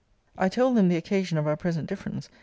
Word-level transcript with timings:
'I 0.35 0.49
told 0.49 0.75
them 0.77 0.87
the 0.87 0.95
occasion 0.97 1.37
of 1.37 1.45
our 1.45 1.55
present 1.55 1.87
difference. 1.87 2.27